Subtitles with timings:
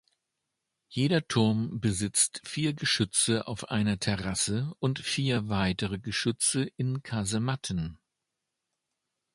[0.89, 7.99] Jeder Turm besitzt vier Geschütze auf einer Terrasse und vier weitere Geschütze in Kasematten.